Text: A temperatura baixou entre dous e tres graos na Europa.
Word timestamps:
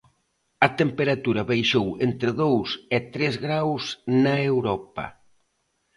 A 0.67 0.67
temperatura 0.81 1.47
baixou 1.51 1.87
entre 2.07 2.29
dous 2.41 2.69
e 2.95 2.97
tres 3.13 3.33
graos 3.45 3.83
na 4.23 4.35
Europa. 4.53 5.05